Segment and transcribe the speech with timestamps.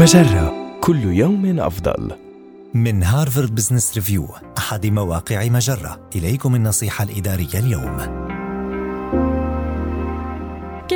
[0.00, 0.78] مجرة.
[0.80, 2.12] كل يوم أفضل.
[2.74, 4.28] من هارفارد بزنس ريفيو
[4.58, 6.00] أحد مواقع مجرة.
[6.16, 7.98] إليكم النصيحة الإدارية اليوم.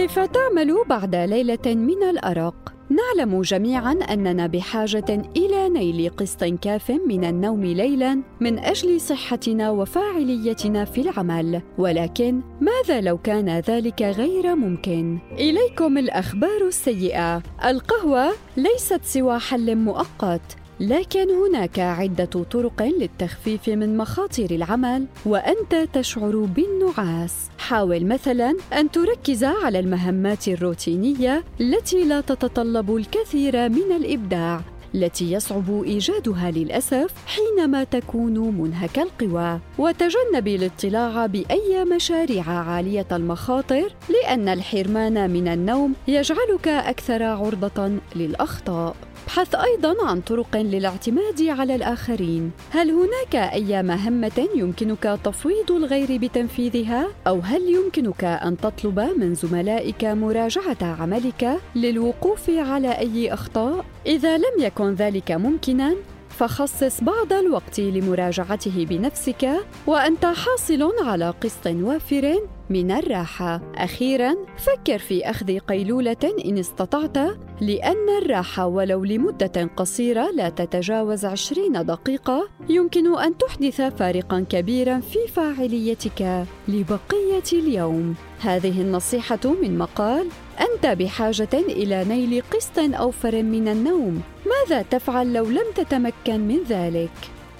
[0.04, 7.24] كيف تعمل بعد ليلة من الأرق؟ نعلم جميعا أننا بحاجة إلى نيل قسط كاف من
[7.24, 15.18] النوم ليلا من أجل صحتنا وفاعليتنا في العمل ولكن ماذا لو كان ذلك غير ممكن؟
[15.32, 17.42] إليكم الأخبار السيئة.
[17.64, 20.63] القهوة ليست سوى حل مؤقت.
[20.80, 27.34] لكن هناك عدة طرق للتخفيف من مخاطر العمل وأنت تشعر بالنعاس.
[27.58, 34.60] حاول مثلاً أن تركز على المهمات الروتينية التي لا تتطلب الكثير من الإبداع
[34.94, 44.48] التي يصعب إيجادها للأسف حينما تكون منهك القوى وتجنب الاطلاع بأي مشاريع عالية المخاطر لأن
[44.48, 52.50] الحرمان من النوم يجعلك أكثر عرضة للأخطاء ابحث أيضا عن طرق للاعتماد على الآخرين.
[52.70, 60.04] هل هناك أي مهمة يمكنك تفويض الغير بتنفيذها؟ أو هل يمكنك أن تطلب من زملائك
[60.04, 65.94] مراجعة عملك للوقوف على أي أخطاء؟ إذا لم يكن ذلك ممكنا
[66.28, 69.50] فخصص بعض الوقت لمراجعته بنفسك
[69.86, 72.38] وأنت حاصل على قسط وافر
[72.70, 73.60] من الراحة.
[73.74, 77.16] أخيرا فكر في أخذ قيلولة إن استطعت
[77.60, 85.18] لأن الراحة ولو لمدة قصيرة لا تتجاوز عشرين دقيقة يمكن أن تحدث فارقا كبيرا في
[85.28, 88.14] فاعليتك لبقية اليوم.
[88.40, 90.28] هذه النصيحة من مقال
[90.60, 94.22] أنت بحاجة إلى نيل قسط أوفر من النوم.
[94.46, 97.10] ماذا تفعل لو لم تتمكن من ذلك؟